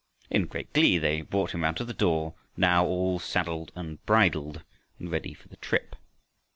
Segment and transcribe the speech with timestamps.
[0.31, 4.63] In great glee they brought him round to the door now, "all saddled and bridled"
[4.97, 5.95] and ready for the trip.